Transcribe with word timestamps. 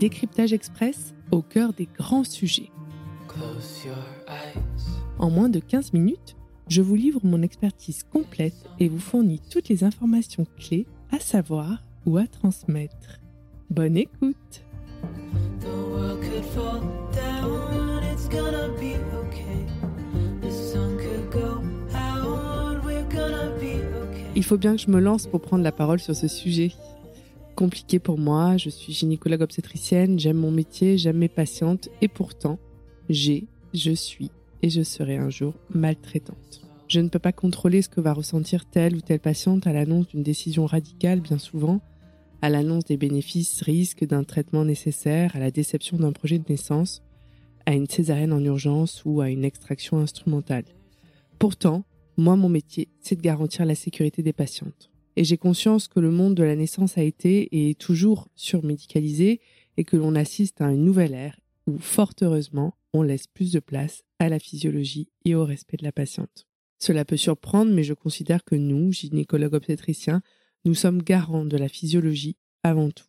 Décryptage 0.00 0.54
Express 0.54 1.12
au 1.30 1.42
cœur 1.42 1.74
des 1.74 1.86
grands 1.86 2.24
sujets. 2.24 2.70
En 5.18 5.28
moins 5.28 5.50
de 5.50 5.60
15 5.60 5.92
minutes, 5.92 6.36
je 6.68 6.80
vous 6.80 6.94
livre 6.94 7.20
mon 7.22 7.42
expertise 7.42 8.02
complète 8.04 8.54
et 8.78 8.88
vous 8.88 8.98
fournis 8.98 9.42
toutes 9.50 9.68
les 9.68 9.84
informations 9.84 10.46
clés 10.58 10.86
à 11.12 11.18
savoir 11.18 11.82
ou 12.06 12.16
à 12.16 12.26
transmettre. 12.26 13.20
Bonne 13.68 13.98
écoute 13.98 14.64
Il 24.34 24.44
faut 24.44 24.56
bien 24.56 24.76
que 24.76 24.80
je 24.80 24.90
me 24.90 25.00
lance 25.00 25.26
pour 25.26 25.42
prendre 25.42 25.62
la 25.62 25.72
parole 25.72 25.98
sur 25.98 26.16
ce 26.16 26.26
sujet. 26.26 26.72
Compliqué 27.60 27.98
pour 27.98 28.16
moi, 28.16 28.56
je 28.56 28.70
suis 28.70 28.94
gynécologue 28.94 29.42
obstétricienne, 29.42 30.18
j'aime 30.18 30.38
mon 30.38 30.50
métier, 30.50 30.96
j'aime 30.96 31.18
mes 31.18 31.28
patientes 31.28 31.90
et 32.00 32.08
pourtant, 32.08 32.58
j'ai, 33.10 33.48
je 33.74 33.90
suis 33.90 34.30
et 34.62 34.70
je 34.70 34.80
serai 34.80 35.18
un 35.18 35.28
jour 35.28 35.52
maltraitante. 35.68 36.62
Je 36.88 37.00
ne 37.00 37.10
peux 37.10 37.18
pas 37.18 37.32
contrôler 37.32 37.82
ce 37.82 37.90
que 37.90 38.00
va 38.00 38.14
ressentir 38.14 38.64
telle 38.64 38.96
ou 38.96 39.02
telle 39.02 39.20
patiente 39.20 39.66
à 39.66 39.74
l'annonce 39.74 40.08
d'une 40.08 40.22
décision 40.22 40.64
radicale 40.64 41.20
bien 41.20 41.36
souvent, 41.36 41.82
à 42.40 42.48
l'annonce 42.48 42.86
des 42.86 42.96
bénéfices, 42.96 43.60
risques 43.60 44.06
d'un 44.06 44.24
traitement 44.24 44.64
nécessaire, 44.64 45.36
à 45.36 45.38
la 45.38 45.50
déception 45.50 45.98
d'un 45.98 46.12
projet 46.12 46.38
de 46.38 46.48
naissance, 46.48 47.02
à 47.66 47.74
une 47.74 47.88
césarienne 47.88 48.32
en 48.32 48.42
urgence 48.42 49.02
ou 49.04 49.20
à 49.20 49.28
une 49.28 49.44
extraction 49.44 49.98
instrumentale. 49.98 50.64
Pourtant, 51.38 51.84
moi, 52.16 52.36
mon 52.36 52.48
métier, 52.48 52.88
c'est 53.02 53.16
de 53.16 53.20
garantir 53.20 53.66
la 53.66 53.74
sécurité 53.74 54.22
des 54.22 54.32
patientes. 54.32 54.90
Et 55.16 55.24
j'ai 55.24 55.36
conscience 55.36 55.88
que 55.88 56.00
le 56.00 56.10
monde 56.10 56.34
de 56.34 56.42
la 56.42 56.56
naissance 56.56 56.98
a 56.98 57.02
été 57.02 57.42
et 57.52 57.70
est 57.70 57.80
toujours 57.80 58.28
surmédicalisé 58.36 59.40
et 59.76 59.84
que 59.84 59.96
l'on 59.96 60.14
assiste 60.14 60.60
à 60.60 60.70
une 60.70 60.84
nouvelle 60.84 61.14
ère 61.14 61.40
où, 61.66 61.78
fort 61.78 62.12
heureusement, 62.22 62.74
on 62.92 63.02
laisse 63.02 63.26
plus 63.26 63.52
de 63.52 63.60
place 63.60 64.02
à 64.18 64.28
la 64.28 64.38
physiologie 64.38 65.08
et 65.24 65.34
au 65.34 65.44
respect 65.44 65.76
de 65.76 65.84
la 65.84 65.92
patiente. 65.92 66.46
Cela 66.78 67.04
peut 67.04 67.16
surprendre, 67.16 67.72
mais 67.72 67.84
je 67.84 67.94
considère 67.94 68.44
que 68.44 68.54
nous, 68.54 68.92
gynécologues 68.92 69.54
obstétriciens, 69.54 70.22
nous 70.64 70.74
sommes 70.74 71.02
garants 71.02 71.44
de 71.44 71.56
la 71.56 71.68
physiologie 71.68 72.36
avant 72.62 72.90
tout. 72.90 73.04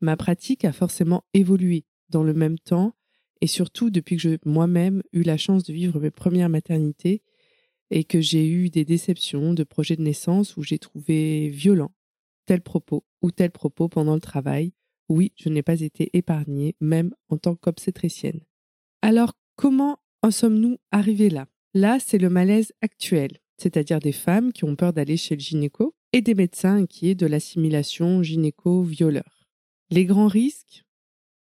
Ma 0.00 0.16
pratique 0.16 0.64
a 0.64 0.72
forcément 0.72 1.24
évolué 1.34 1.84
dans 2.08 2.22
le 2.22 2.34
même 2.34 2.58
temps 2.58 2.94
et 3.40 3.46
surtout 3.46 3.90
depuis 3.90 4.16
que 4.16 4.22
j'ai 4.22 4.38
moi-même 4.44 5.02
eu 5.12 5.22
la 5.22 5.36
chance 5.36 5.64
de 5.64 5.72
vivre 5.72 6.00
mes 6.00 6.10
premières 6.10 6.48
maternités 6.48 7.22
et 7.90 8.04
que 8.04 8.20
j'ai 8.20 8.48
eu 8.48 8.70
des 8.70 8.84
déceptions 8.84 9.54
de 9.54 9.64
projets 9.64 9.96
de 9.96 10.02
naissance 10.02 10.56
où 10.56 10.62
j'ai 10.62 10.78
trouvé 10.78 11.48
violent 11.48 11.92
tel 12.46 12.62
propos 12.62 13.04
ou 13.22 13.30
tel 13.30 13.50
propos 13.50 13.88
pendant 13.88 14.14
le 14.14 14.20
travail, 14.20 14.72
oui, 15.08 15.32
je 15.36 15.48
n'ai 15.48 15.62
pas 15.62 15.80
été 15.80 16.10
épargnée, 16.14 16.74
même 16.80 17.14
en 17.28 17.36
tant 17.36 17.54
qu'obstétricienne. 17.54 18.40
Alors, 19.02 19.34
comment 19.56 19.98
en 20.22 20.30
sommes-nous 20.30 20.78
arrivés 20.90 21.30
là? 21.30 21.46
Là, 21.74 21.98
c'est 22.00 22.18
le 22.18 22.30
malaise 22.30 22.72
actuel, 22.80 23.38
c'est-à-dire 23.56 24.00
des 24.00 24.12
femmes 24.12 24.52
qui 24.52 24.64
ont 24.64 24.76
peur 24.76 24.92
d'aller 24.92 25.16
chez 25.16 25.36
le 25.36 25.40
gynéco 25.40 25.94
et 26.12 26.22
des 26.22 26.34
médecins 26.34 26.76
inquiets 26.76 27.14
de 27.14 27.26
l'assimilation 27.26 28.22
gynéco-violeur. 28.22 29.46
Les 29.90 30.04
grands 30.04 30.28
risques, 30.28 30.84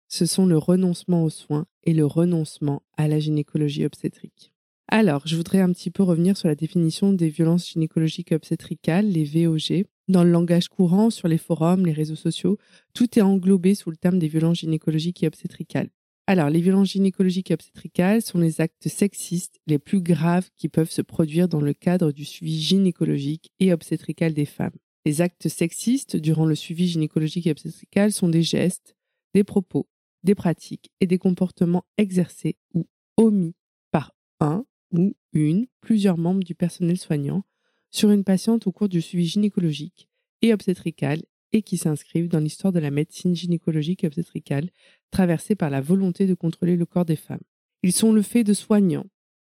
ce 0.07 0.25
sont 0.25 0.45
le 0.45 0.57
renoncement 0.57 1.23
aux 1.23 1.29
soins 1.29 1.65
et 1.83 1.93
le 1.93 2.05
renoncement 2.05 2.83
à 2.97 3.07
la 3.07 3.19
gynécologie 3.19 3.85
obstétrique. 3.85 4.53
Alors, 4.91 5.21
je 5.27 5.35
voudrais 5.35 5.61
un 5.61 5.71
petit 5.71 5.91
peu 5.91 6.01
revenir 6.01 6.35
sur 6.35 6.47
la 6.47 6.55
définition 6.55 7.13
des 7.13 7.29
violences 7.29 7.69
gynécologiques 7.69 8.31
obstétricales, 8.31 9.07
les 9.07 9.23
VOG. 9.23 9.85
Dans 10.07 10.23
le 10.23 10.31
langage 10.31 10.67
courant, 10.67 11.11
sur 11.11 11.27
les 11.27 11.37
forums, 11.37 11.85
les 11.85 11.91
réseaux 11.91 12.15
sociaux, 12.15 12.57
tout 12.95 13.19
est 13.19 13.21
englobé 13.21 13.75
sous 13.75 13.91
le 13.91 13.97
terme 13.97 14.17
des 14.17 14.27
violences 14.27 14.61
gynécologiques 14.61 15.21
et 15.21 15.27
obstétricales. 15.27 15.91
Alors, 16.25 16.49
les 16.49 16.59
violences 16.59 16.89
gynécologiques 16.89 17.51
et 17.51 17.53
obstétricales 17.53 18.23
sont 18.23 18.39
les 18.39 18.61
actes 18.61 18.87
sexistes 18.87 19.59
les 19.67 19.77
plus 19.77 20.01
graves 20.01 20.49
qui 20.57 20.69
peuvent 20.69 20.89
se 20.89 21.03
produire 21.03 21.47
dans 21.47 21.61
le 21.61 21.73
cadre 21.73 22.11
du 22.11 22.25
suivi 22.25 22.59
gynécologique 22.59 23.51
et 23.59 23.71
obstétrical 23.71 24.33
des 24.33 24.45
femmes. 24.45 24.75
Les 25.05 25.21
actes 25.21 25.49
sexistes 25.49 26.15
durant 26.15 26.47
le 26.47 26.55
suivi 26.55 26.87
gynécologique 26.87 27.45
et 27.45 27.51
obstétrical 27.51 28.11
sont 28.11 28.29
des 28.29 28.41
gestes, 28.41 28.95
des 29.35 29.43
propos, 29.43 29.87
des 30.23 30.33
pratiques 30.33 30.89
et 30.99 31.05
des 31.05 31.19
comportements 31.19 31.85
exercés 31.99 32.57
ou 32.73 32.87
omis 33.17 33.53
par 33.91 34.13
un 34.39 34.65
ou 34.91 35.15
une, 35.33 35.67
plusieurs 35.81 36.17
membres 36.17 36.43
du 36.43 36.55
personnel 36.55 36.97
soignant 36.97 37.43
sur 37.91 38.11
une 38.11 38.23
patiente 38.23 38.67
au 38.67 38.71
cours 38.71 38.89
du 38.89 39.01
suivi 39.01 39.25
gynécologique 39.25 40.09
et 40.41 40.53
obstétrical 40.53 41.21
et 41.51 41.61
qui 41.61 41.77
s'inscrivent 41.77 42.27
dans 42.27 42.39
l'histoire 42.39 42.73
de 42.73 42.79
la 42.79 42.91
médecine 42.91 43.35
gynécologique 43.35 44.03
et 44.03 44.07
obstétricale 44.07 44.69
traversée 45.11 45.55
par 45.55 45.69
la 45.69 45.81
volonté 45.81 46.27
de 46.27 46.35
contrôler 46.35 46.75
le 46.75 46.85
corps 46.85 47.05
des 47.05 47.15
femmes. 47.15 47.41
Ils 47.81 47.93
sont 47.93 48.11
le 48.11 48.21
fait 48.21 48.43
de 48.43 48.53
soignants 48.53 49.07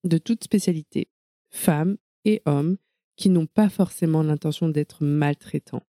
de 0.03 0.17
toute 0.17 0.43
spécialité, 0.43 1.09
femmes 1.49 1.97
et 2.25 2.41
hommes, 2.45 2.77
qui 3.15 3.29
n'ont 3.29 3.45
pas 3.45 3.69
forcément 3.69 4.23
l'intention 4.23 4.69
d'être 4.69 5.03
maltraitants. 5.03 5.83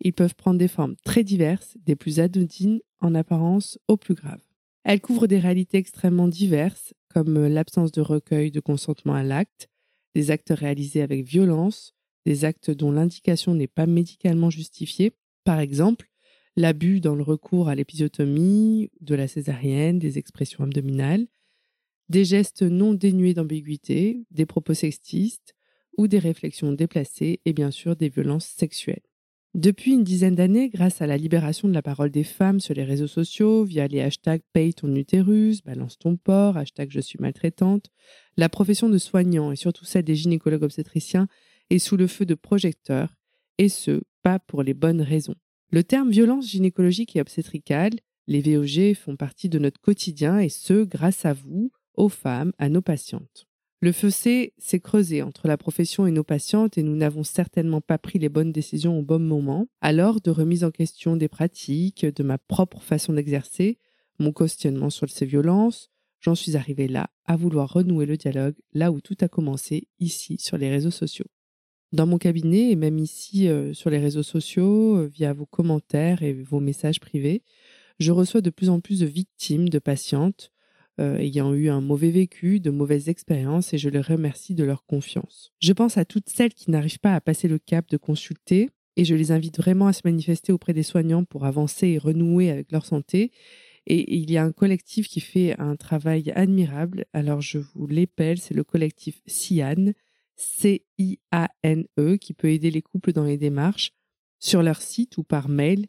Ils 0.00 0.12
peuvent 0.12 0.36
prendre 0.36 0.58
des 0.58 0.68
formes 0.68 0.94
très 1.04 1.24
diverses, 1.24 1.76
des 1.84 1.96
plus 1.96 2.20
anodines 2.20 2.80
en 3.00 3.14
apparence 3.14 3.78
aux 3.88 3.96
plus 3.96 4.14
graves. 4.14 4.47
Elles 4.88 5.02
couvrent 5.02 5.26
des 5.26 5.38
réalités 5.38 5.76
extrêmement 5.76 6.28
diverses, 6.28 6.94
comme 7.10 7.36
euh, 7.36 7.48
l'absence 7.50 7.92
de 7.92 8.00
recueil 8.00 8.50
de 8.50 8.58
consentement 8.58 9.12
à 9.12 9.22
l'acte, 9.22 9.68
des 10.14 10.30
actes 10.30 10.48
réalisés 10.48 11.02
avec 11.02 11.26
violence, 11.26 11.94
des 12.24 12.46
actes 12.46 12.70
dont 12.70 12.90
l'indication 12.90 13.54
n'est 13.54 13.66
pas 13.66 13.84
médicalement 13.84 14.48
justifiée, 14.48 15.12
par 15.44 15.60
exemple 15.60 16.08
l'abus 16.56 17.00
dans 17.00 17.14
le 17.14 17.22
recours 17.22 17.68
à 17.68 17.74
l'épisiotomie, 17.74 18.90
de 19.02 19.14
la 19.14 19.28
césarienne, 19.28 19.98
des 19.98 20.16
expressions 20.16 20.64
abdominales, 20.64 21.26
des 22.08 22.24
gestes 22.24 22.62
non 22.62 22.94
dénués 22.94 23.34
d'ambiguïté, 23.34 24.24
des 24.30 24.46
propos 24.46 24.72
sexistes 24.72 25.54
ou 25.98 26.08
des 26.08 26.18
réflexions 26.18 26.72
déplacées 26.72 27.40
et 27.44 27.52
bien 27.52 27.70
sûr 27.70 27.94
des 27.94 28.08
violences 28.08 28.46
sexuelles. 28.46 29.07
Depuis 29.54 29.92
une 29.92 30.04
dizaine 30.04 30.34
d'années, 30.34 30.68
grâce 30.68 31.00
à 31.00 31.06
la 31.06 31.16
libération 31.16 31.68
de 31.68 31.72
la 31.72 31.80
parole 31.80 32.10
des 32.10 32.22
femmes 32.22 32.60
sur 32.60 32.74
les 32.74 32.84
réseaux 32.84 33.06
sociaux, 33.06 33.64
via 33.64 33.88
les 33.88 34.00
hashtags 34.00 34.42
paye 34.52 34.74
ton 34.74 34.94
utérus, 34.94 35.62
balance 35.62 35.98
ton 35.98 36.16
porc, 36.16 36.58
hashtag 36.58 36.90
je 36.90 37.00
suis 37.00 37.18
maltraitante, 37.18 37.86
la 38.36 38.50
profession 38.50 38.90
de 38.90 38.98
soignant 38.98 39.50
et 39.50 39.56
surtout 39.56 39.86
celle 39.86 40.04
des 40.04 40.16
gynécologues 40.16 40.64
obstétriciens 40.64 41.28
est 41.70 41.78
sous 41.78 41.96
le 41.96 42.06
feu 42.06 42.26
de 42.26 42.34
projecteurs, 42.34 43.14
et 43.56 43.70
ce, 43.70 44.02
pas 44.22 44.38
pour 44.38 44.62
les 44.62 44.74
bonnes 44.74 45.02
raisons. 45.02 45.34
Le 45.70 45.82
terme 45.82 46.10
violence 46.10 46.48
gynécologique 46.50 47.16
et 47.16 47.20
obstétricale, 47.20 47.92
les 48.26 48.42
VOG 48.42 48.94
font 48.94 49.16
partie 49.16 49.48
de 49.48 49.58
notre 49.58 49.80
quotidien 49.80 50.38
et 50.38 50.50
ce, 50.50 50.84
grâce 50.84 51.24
à 51.24 51.32
vous, 51.32 51.72
aux 51.94 52.10
femmes, 52.10 52.52
à 52.58 52.68
nos 52.68 52.82
patientes. 52.82 53.47
Le 53.80 53.92
fossé 53.92 54.54
s'est 54.58 54.80
creusé 54.80 55.22
entre 55.22 55.46
la 55.46 55.56
profession 55.56 56.04
et 56.06 56.10
nos 56.10 56.24
patientes 56.24 56.78
et 56.78 56.82
nous 56.82 56.96
n'avons 56.96 57.22
certainement 57.22 57.80
pas 57.80 57.96
pris 57.96 58.18
les 58.18 58.28
bonnes 58.28 58.50
décisions 58.50 58.98
au 58.98 59.02
bon 59.02 59.20
moment. 59.20 59.68
Alors, 59.80 60.20
de 60.20 60.32
remise 60.32 60.64
en 60.64 60.72
question 60.72 61.16
des 61.16 61.28
pratiques, 61.28 62.04
de 62.04 62.22
ma 62.24 62.38
propre 62.38 62.82
façon 62.82 63.12
d'exercer, 63.12 63.78
mon 64.18 64.32
questionnement 64.32 64.90
sur 64.90 65.08
ces 65.08 65.26
violences, 65.26 65.90
j'en 66.18 66.34
suis 66.34 66.56
arrivée 66.56 66.88
là 66.88 67.10
à 67.24 67.36
vouloir 67.36 67.72
renouer 67.72 68.04
le 68.04 68.16
dialogue 68.16 68.56
là 68.72 68.90
où 68.90 69.00
tout 69.00 69.16
a 69.20 69.28
commencé, 69.28 69.86
ici 70.00 70.38
sur 70.40 70.58
les 70.58 70.70
réseaux 70.70 70.90
sociaux. 70.90 71.26
Dans 71.92 72.06
mon 72.06 72.18
cabinet 72.18 72.72
et 72.72 72.76
même 72.76 72.98
ici 72.98 73.48
euh, 73.48 73.72
sur 73.74 73.90
les 73.90 73.98
réseaux 73.98 74.24
sociaux, 74.24 74.96
euh, 74.96 75.06
via 75.06 75.32
vos 75.32 75.46
commentaires 75.46 76.24
et 76.24 76.32
vos 76.32 76.58
messages 76.58 76.98
privés, 76.98 77.44
je 78.00 78.10
reçois 78.10 78.40
de 78.40 78.50
plus 78.50 78.70
en 78.70 78.80
plus 78.80 79.00
de 79.00 79.06
victimes, 79.06 79.68
de 79.68 79.78
patientes 79.78 80.50
ayant 80.98 81.54
eu 81.54 81.68
un 81.68 81.80
mauvais 81.80 82.10
vécu, 82.10 82.60
de 82.60 82.70
mauvaises 82.70 83.08
expériences 83.08 83.72
et 83.72 83.78
je 83.78 83.88
les 83.88 84.00
remercie 84.00 84.54
de 84.54 84.64
leur 84.64 84.84
confiance. 84.84 85.52
Je 85.60 85.72
pense 85.72 85.96
à 85.96 86.04
toutes 86.04 86.28
celles 86.28 86.54
qui 86.54 86.70
n'arrivent 86.70 86.98
pas 86.98 87.14
à 87.14 87.20
passer 87.20 87.48
le 87.48 87.58
cap 87.58 87.88
de 87.88 87.96
consulter 87.96 88.70
et 88.98 89.04
je 89.04 89.14
les 89.14 89.30
invite 89.30 89.58
vraiment 89.58 89.86
à 89.86 89.92
se 89.92 90.00
manifester 90.04 90.52
auprès 90.52 90.74
des 90.74 90.82
soignants 90.82 91.22
pour 91.22 91.46
avancer 91.46 91.86
et 91.86 91.98
renouer 91.98 92.50
avec 92.50 92.72
leur 92.72 92.84
santé. 92.84 93.30
Et 93.86 94.16
il 94.16 94.28
y 94.30 94.36
a 94.36 94.42
un 94.42 94.50
collectif 94.50 95.06
qui 95.08 95.20
fait 95.20 95.56
un 95.60 95.76
travail 95.76 96.32
admirable. 96.34 97.04
Alors 97.12 97.40
je 97.40 97.58
vous 97.58 97.86
l'épelle, 97.86 98.38
c'est 98.38 98.54
le 98.54 98.64
collectif 98.64 99.22
CIAN, 99.26 99.92
C-I-A-N-E, 100.34 102.16
qui 102.16 102.34
peut 102.34 102.50
aider 102.50 102.72
les 102.72 102.82
couples 102.82 103.12
dans 103.12 103.22
les 103.22 103.38
démarches 103.38 103.92
sur 104.40 104.64
leur 104.64 104.82
site 104.82 105.16
ou 105.16 105.22
par 105.22 105.48
mail. 105.48 105.86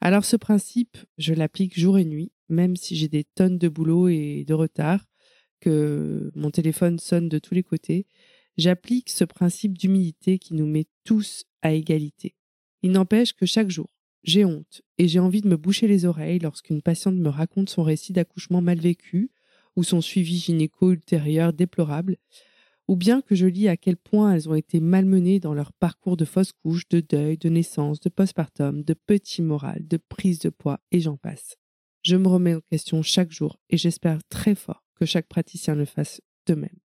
Alors 0.00 0.24
ce 0.24 0.34
principe, 0.34 0.96
je 1.16 1.32
l'applique 1.32 1.78
jour 1.78 1.96
et 1.96 2.04
nuit, 2.04 2.32
même 2.48 2.74
si 2.74 2.96
j'ai 2.96 3.06
des 3.06 3.22
tonnes 3.22 3.58
de 3.58 3.68
boulot 3.68 4.08
et 4.08 4.42
de 4.44 4.54
retard, 4.54 5.06
que 5.62 6.32
mon 6.34 6.50
téléphone 6.50 6.98
sonne 6.98 7.28
de 7.28 7.38
tous 7.38 7.54
les 7.54 7.62
côtés, 7.62 8.06
j'applique 8.56 9.10
ce 9.10 9.24
principe 9.24 9.76
d'humilité 9.76 10.38
qui 10.38 10.54
nous 10.54 10.66
met 10.66 10.86
tous 11.04 11.44
à 11.62 11.72
égalité. 11.72 12.34
Il 12.82 12.92
n'empêche 12.92 13.32
que 13.32 13.46
chaque 13.46 13.70
jour, 13.70 13.88
j'ai 14.24 14.44
honte 14.44 14.82
et 14.98 15.08
j'ai 15.08 15.18
envie 15.18 15.40
de 15.40 15.48
me 15.48 15.56
boucher 15.56 15.88
les 15.88 16.04
oreilles 16.04 16.38
lorsqu'une 16.38 16.82
patiente 16.82 17.16
me 17.16 17.28
raconte 17.28 17.70
son 17.70 17.82
récit 17.82 18.12
d'accouchement 18.12 18.60
mal 18.60 18.78
vécu 18.78 19.30
ou 19.76 19.82
son 19.84 20.00
suivi 20.00 20.36
gynéco 20.36 20.90
ultérieur 20.90 21.52
déplorable, 21.52 22.18
ou 22.88 22.96
bien 22.96 23.22
que 23.22 23.34
je 23.34 23.46
lis 23.46 23.68
à 23.68 23.76
quel 23.76 23.96
point 23.96 24.34
elles 24.34 24.48
ont 24.48 24.54
été 24.54 24.80
malmenées 24.80 25.40
dans 25.40 25.54
leur 25.54 25.72
parcours 25.72 26.16
de 26.16 26.24
fausse 26.24 26.52
couche, 26.52 26.88
de 26.88 27.00
deuil, 27.00 27.38
de 27.38 27.48
naissance, 27.48 28.00
de 28.00 28.10
postpartum, 28.10 28.82
de 28.82 28.94
petit 28.94 29.42
moral, 29.42 29.86
de 29.86 29.96
prise 29.96 30.40
de 30.40 30.50
poids, 30.50 30.80
et 30.90 31.00
j'en 31.00 31.16
passe. 31.16 31.56
Je 32.02 32.16
me 32.16 32.28
remets 32.28 32.54
en 32.54 32.60
question 32.60 33.02
chaque 33.02 33.30
jour 33.30 33.58
et 33.70 33.76
j'espère 33.76 34.18
très 34.28 34.54
fort 34.54 34.84
que 34.96 35.06
chaque 35.06 35.28
praticien 35.28 35.74
le 35.74 35.84
fasse 35.84 36.20
de 36.46 36.54
même. 36.54 36.81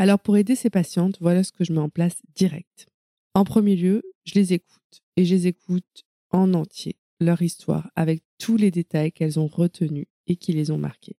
Alors 0.00 0.18
pour 0.18 0.38
aider 0.38 0.56
ces 0.56 0.70
patientes, 0.70 1.18
voilà 1.20 1.44
ce 1.44 1.52
que 1.52 1.62
je 1.62 1.74
mets 1.74 1.78
en 1.78 1.90
place 1.90 2.22
direct. 2.34 2.86
En 3.34 3.44
premier 3.44 3.76
lieu, 3.76 4.02
je 4.24 4.32
les 4.32 4.54
écoute 4.54 5.02
et 5.18 5.26
je 5.26 5.34
les 5.34 5.46
écoute 5.46 6.06
en 6.30 6.54
entier, 6.54 6.96
leur 7.20 7.42
histoire, 7.42 7.90
avec 7.96 8.22
tous 8.38 8.56
les 8.56 8.70
détails 8.70 9.12
qu'elles 9.12 9.38
ont 9.38 9.46
retenus 9.46 10.06
et 10.26 10.36
qui 10.36 10.54
les 10.54 10.70
ont 10.70 10.78
marqués. 10.78 11.18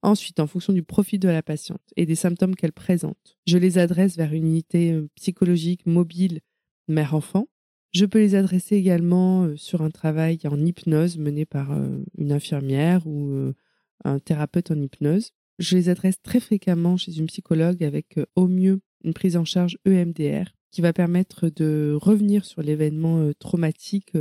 Ensuite, 0.00 0.40
en 0.40 0.46
fonction 0.46 0.72
du 0.72 0.82
profil 0.82 1.20
de 1.20 1.28
la 1.28 1.42
patiente 1.42 1.82
et 1.96 2.06
des 2.06 2.14
symptômes 2.14 2.56
qu'elle 2.56 2.72
présente, 2.72 3.36
je 3.46 3.58
les 3.58 3.76
adresse 3.76 4.16
vers 4.16 4.32
une 4.32 4.46
unité 4.46 4.92
euh, 4.92 5.10
psychologique 5.16 5.84
mobile 5.84 6.40
mère-enfant. 6.88 7.48
Je 7.92 8.06
peux 8.06 8.20
les 8.20 8.34
adresser 8.34 8.76
également 8.76 9.44
euh, 9.44 9.56
sur 9.56 9.82
un 9.82 9.90
travail 9.90 10.38
en 10.46 10.58
hypnose 10.58 11.18
mené 11.18 11.44
par 11.44 11.72
euh, 11.72 12.02
une 12.16 12.32
infirmière 12.32 13.06
ou 13.06 13.52
un 14.04 14.18
thérapeute 14.20 14.70
en 14.70 14.80
hypnose. 14.80 15.34
Je 15.62 15.76
les 15.76 15.88
adresse 15.88 16.20
très 16.20 16.40
fréquemment 16.40 16.96
chez 16.96 17.16
une 17.16 17.26
psychologue 17.26 17.84
avec 17.84 18.18
au 18.34 18.48
mieux 18.48 18.80
une 19.04 19.14
prise 19.14 19.36
en 19.36 19.44
charge 19.44 19.78
EMDR 19.86 20.46
qui 20.72 20.80
va 20.80 20.92
permettre 20.92 21.50
de 21.50 21.96
revenir 22.00 22.44
sur 22.44 22.62
l'événement 22.62 23.30
traumatique 23.38 24.12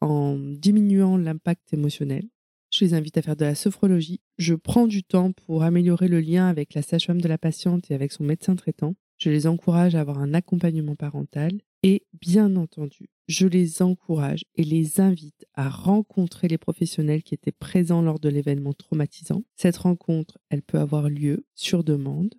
en 0.00 0.38
diminuant 0.38 1.18
l'impact 1.18 1.74
émotionnel. 1.74 2.24
Je 2.72 2.82
les 2.86 2.94
invite 2.94 3.18
à 3.18 3.22
faire 3.22 3.36
de 3.36 3.44
la 3.44 3.54
sophrologie. 3.54 4.22
Je 4.38 4.54
prends 4.54 4.86
du 4.86 5.02
temps 5.02 5.32
pour 5.32 5.64
améliorer 5.64 6.08
le 6.08 6.20
lien 6.20 6.48
avec 6.48 6.72
la 6.72 6.80
sage-femme 6.80 7.20
de 7.20 7.28
la 7.28 7.36
patiente 7.36 7.90
et 7.90 7.94
avec 7.94 8.10
son 8.10 8.24
médecin 8.24 8.56
traitant. 8.56 8.94
Je 9.18 9.28
les 9.28 9.46
encourage 9.46 9.94
à 9.94 10.00
avoir 10.00 10.18
un 10.18 10.32
accompagnement 10.32 10.96
parental. 10.96 11.60
Et 11.82 12.04
bien 12.12 12.56
entendu, 12.56 13.08
je 13.26 13.46
les 13.46 13.80
encourage 13.80 14.44
et 14.54 14.64
les 14.64 15.00
invite 15.00 15.46
à 15.54 15.70
rencontrer 15.70 16.46
les 16.46 16.58
professionnels 16.58 17.22
qui 17.22 17.34
étaient 17.34 17.52
présents 17.52 18.02
lors 18.02 18.20
de 18.20 18.28
l'événement 18.28 18.74
traumatisant. 18.74 19.44
Cette 19.56 19.78
rencontre, 19.78 20.38
elle 20.50 20.62
peut 20.62 20.78
avoir 20.78 21.08
lieu 21.08 21.46
sur 21.54 21.82
demande, 21.82 22.34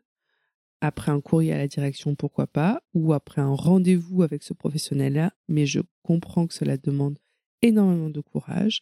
après 0.82 1.12
un 1.12 1.22
courrier 1.22 1.54
à 1.54 1.58
la 1.58 1.68
direction, 1.68 2.16
pourquoi 2.16 2.48
pas, 2.48 2.82
ou 2.94 3.14
après 3.14 3.42
un 3.42 3.54
rendez-vous 3.54 4.24
avec 4.24 4.44
ce 4.44 4.54
professionnel-là, 4.54 5.32
mais 5.48 5.66
je 5.66 5.80
comprends 6.04 6.48
que 6.48 6.54
cela 6.54 6.78
demande 6.78 7.18
énormément 7.62 8.10
de 8.10 8.22
courage. 8.22 8.82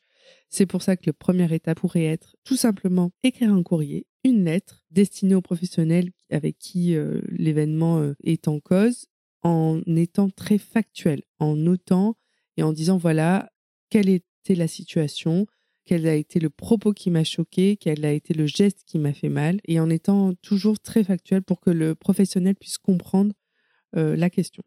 C'est 0.50 0.66
pour 0.66 0.82
ça 0.82 0.96
que 0.96 1.04
la 1.08 1.14
première 1.14 1.52
étape 1.54 1.80
pourrait 1.80 2.06
être 2.06 2.38
tout 2.44 2.56
simplement 2.56 3.12
écrire 3.24 3.54
un 3.54 3.64
courrier, 3.64 4.08
une 4.24 4.46
lettre 4.46 4.84
destinée 4.92 5.36
aux 5.36 5.42
professionnels 5.42 6.12
avec 6.30 6.58
qui 6.58 6.96
euh, 6.96 7.22
l'événement 7.30 8.00
euh, 8.00 8.14
est 8.24 8.48
en 8.48 8.60
cause, 8.60 9.08
en 9.44 9.82
étant 9.86 10.30
très 10.30 10.58
factuel, 10.58 11.24
en 11.40 11.56
notant 11.56 12.16
et 12.58 12.64
en 12.64 12.74
disant 12.74 12.98
voilà 12.98 13.52
quelle 13.90 14.10
était 14.10 14.56
la 14.56 14.68
situation, 14.68 15.48
quel 15.86 16.08
a 16.08 16.16
été 16.16 16.40
le 16.40 16.50
propos 16.50 16.94
qui 16.94 17.10
m'a 17.10 17.24
choqué, 17.24 17.78
quel 17.78 18.06
a 18.06 18.12
été 18.12 18.34
le 18.34 18.46
geste 18.46 18.84
qui 18.86 19.00
m'a 19.00 19.14
fait 19.14 19.30
mal, 19.30 19.60
et 19.66 19.80
en 19.80 19.90
étant 19.90 20.34
toujours 20.36 20.80
très 20.80 21.04
factuel 21.04 21.42
pour 21.42 21.60
que 21.60 21.72
le 21.72 21.96
professionnel 21.96 22.56
puisse 22.56 22.78
comprendre 22.78 23.34
euh, 23.96 24.16
la 24.16 24.30
question. 24.30 24.64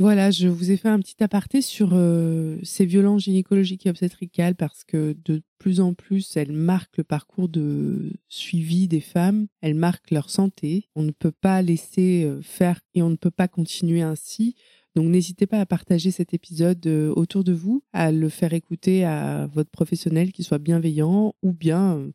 Voilà, 0.00 0.32
je 0.32 0.48
vous 0.48 0.72
ai 0.72 0.76
fait 0.76 0.88
un 0.88 0.98
petit 0.98 1.22
aparté 1.22 1.62
sur 1.62 1.90
euh, 1.92 2.58
ces 2.64 2.84
violences 2.84 3.22
gynécologiques 3.22 3.86
et 3.86 3.90
obstétricales 3.90 4.56
parce 4.56 4.82
que 4.82 5.16
de 5.24 5.40
plus 5.58 5.78
en 5.78 5.94
plus, 5.94 6.36
elles 6.36 6.50
marquent 6.50 6.96
le 6.96 7.04
parcours 7.04 7.48
de 7.48 8.12
suivi 8.28 8.88
des 8.88 9.00
femmes, 9.00 9.46
elles 9.60 9.76
marquent 9.76 10.10
leur 10.10 10.30
santé. 10.30 10.88
On 10.96 11.04
ne 11.04 11.12
peut 11.12 11.30
pas 11.30 11.62
laisser 11.62 12.24
euh, 12.24 12.42
faire 12.42 12.80
et 12.94 13.02
on 13.02 13.10
ne 13.10 13.14
peut 13.14 13.30
pas 13.30 13.46
continuer 13.46 14.02
ainsi. 14.02 14.56
Donc 14.96 15.06
n'hésitez 15.06 15.46
pas 15.46 15.60
à 15.60 15.66
partager 15.66 16.10
cet 16.10 16.34
épisode 16.34 16.84
euh, 16.88 17.12
autour 17.14 17.44
de 17.44 17.52
vous, 17.52 17.84
à 17.92 18.10
le 18.10 18.28
faire 18.28 18.52
écouter 18.52 19.04
à 19.04 19.46
votre 19.46 19.70
professionnel 19.70 20.32
qui 20.32 20.42
soit 20.42 20.58
bienveillant 20.58 21.36
ou 21.44 21.52
bien 21.52 22.10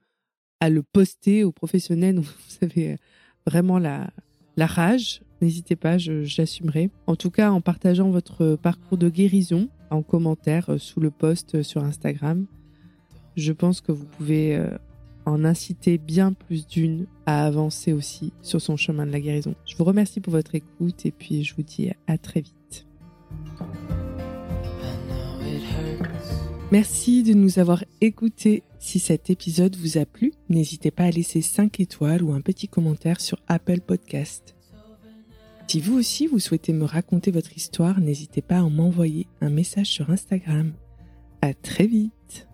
à 0.59 0.69
le 0.69 0.83
poster 0.83 1.45
au 1.45 1.53
professionnel. 1.53 2.19
Vous 2.19 2.57
avez 2.61 2.97
vraiment 3.45 3.79
la, 3.79 4.11
la 4.59 4.67
rage, 4.67 5.21
n'hésitez 5.41 5.77
pas, 5.77 5.97
j'assumerai. 5.97 6.89
En 7.07 7.15
tout 7.15 7.31
cas, 7.31 7.49
en 7.49 7.61
partageant 7.61 8.09
votre 8.09 8.57
parcours 8.57 8.97
de 8.97 9.07
guérison 9.07 9.69
en 9.89 10.03
commentaire 10.03 10.69
euh, 10.69 10.77
sous 10.77 10.99
le 10.99 11.11
post 11.11 11.55
euh, 11.55 11.63
sur 11.63 11.81
Instagram, 11.83 12.45
je 13.37 13.53
pense 13.53 13.79
que 13.79 13.93
vous 13.93 14.05
pouvez 14.05 14.57
euh, 14.57 14.77
en 15.25 15.45
inciter 15.45 15.97
bien 15.97 16.33
plus 16.33 16.67
d'une 16.67 17.07
à 17.25 17.45
avancer 17.45 17.93
aussi 17.93 18.33
sur 18.41 18.59
son 18.59 18.75
chemin 18.75 19.05
de 19.05 19.11
la 19.11 19.21
guérison. 19.21 19.55
Je 19.65 19.77
vous 19.77 19.85
remercie 19.85 20.19
pour 20.19 20.33
votre 20.33 20.53
écoute 20.53 21.05
et 21.05 21.11
puis 21.11 21.45
je 21.45 21.55
vous 21.55 21.63
dis 21.63 21.91
à 22.07 22.17
très 22.17 22.41
vite. 22.41 22.85
Merci 26.71 27.23
de 27.23 27.33
nous 27.33 27.57
avoir 27.57 27.83
écoutés. 27.99 28.61
Si 28.77 28.99
cet 28.99 29.31
épisode 29.31 29.75
vous 29.75 29.97
a 29.97 30.05
plu, 30.05 30.33
n'hésitez 30.49 30.91
pas 30.91 31.05
à 31.05 31.09
laisser 31.09 31.41
5 31.41 31.79
étoiles 31.79 32.21
ou 32.21 32.31
un 32.31 32.41
petit 32.41 32.67
commentaire 32.67 33.19
sur 33.21 33.39
Apple 33.47 33.81
Podcast. 33.81 34.55
Si 35.67 35.81
vous 35.81 35.97
aussi 35.97 36.27
vous 36.27 36.39
souhaitez 36.39 36.73
me 36.73 36.85
raconter 36.85 37.31
votre 37.31 37.57
histoire, 37.57 37.99
n'hésitez 37.99 38.43
pas 38.43 38.57
à 38.57 38.69
m'envoyer 38.69 39.25
un 39.41 39.49
message 39.49 39.87
sur 39.87 40.11
Instagram. 40.11 40.73
À 41.41 41.55
très 41.55 41.87
vite. 41.87 42.47